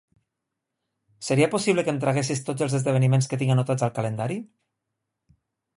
Seria 1.27 1.49
possible 1.51 1.83
que 1.89 1.93
em 1.97 1.99
traguessis 2.07 2.41
tots 2.49 2.67
els 2.67 2.77
esdeveniments 2.81 3.31
que 3.33 3.41
tinc 3.43 3.55
anotats 3.57 3.87
al 3.89 3.95
calendari? 4.01 4.41